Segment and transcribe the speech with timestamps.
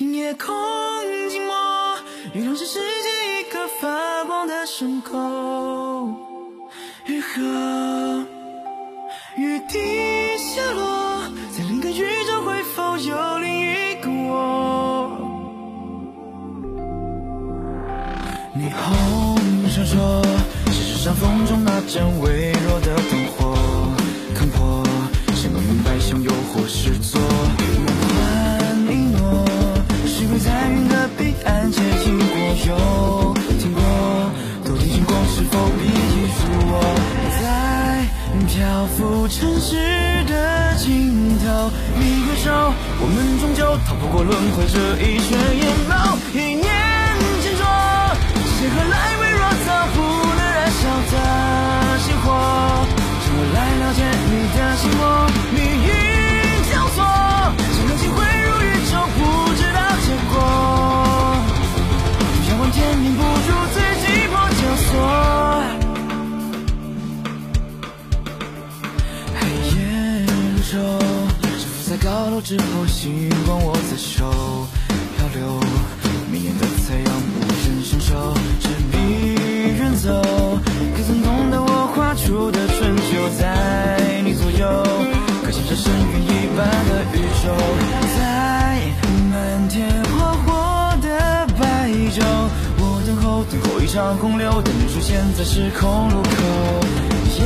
[0.00, 0.54] 夜空
[1.28, 1.54] 静默，
[2.32, 5.12] 月亮是世界一颗发光的伤口。
[7.04, 7.42] 雨后，
[9.36, 11.20] 雨滴下落，
[11.54, 15.10] 在另一个宇宙会否有另一个我？
[18.56, 19.36] 霓虹
[19.68, 20.24] 闪烁，
[20.72, 23.19] 是世上风中那阵微弱的灯
[32.70, 33.82] 有听过，
[34.64, 35.90] 都提醒过，是否必
[36.38, 36.72] 属我？
[37.40, 38.06] 在
[38.46, 39.74] 漂浮城市
[40.26, 45.49] 的尽头，你回首，我们终究逃不过轮回这一圈
[72.10, 74.28] 沉浮在高楼之后，星光握在手，
[75.16, 75.60] 漂流。
[76.30, 78.96] 明艳的太阳无人伸手，执笔
[79.78, 80.10] 远走。
[80.96, 84.66] 可曾懂得我画出的春秋，在你左右，
[85.44, 87.54] 可像这深渊一般的宇宙，
[88.16, 88.18] 在
[89.30, 89.88] 漫天
[90.18, 92.24] 花火的白昼，
[92.78, 96.30] 我等候等候一场洪流，等你出现在时空路口。
[97.38, 97.44] 也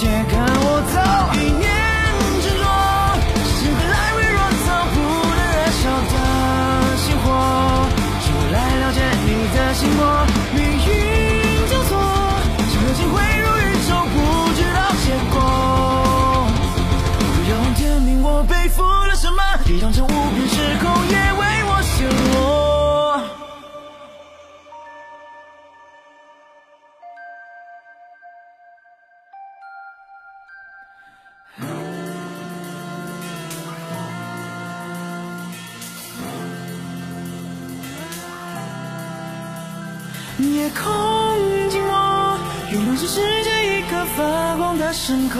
[0.00, 1.69] 且看我走。
[40.42, 42.38] 夜空静默，
[42.70, 45.38] 月亮是世界一颗发光的伤口。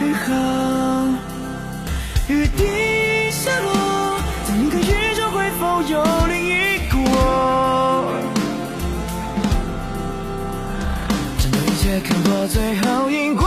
[0.00, 0.34] 雨后，
[2.28, 8.12] 雨滴下落，在另一个宇宙会否有另一个我？
[11.38, 13.46] 战斗一切，看破最后因果。